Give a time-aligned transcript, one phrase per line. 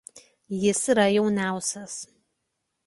[0.61, 1.95] Jis yra jauniausias.